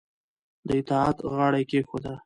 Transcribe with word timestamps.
د 0.67 0.69
اطاعت 0.81 1.17
غاړه 1.33 1.59
یې 1.61 1.65
کېښوده 1.69 2.13